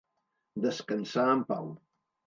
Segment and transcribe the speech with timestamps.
[0.63, 1.73] Descansar en pau.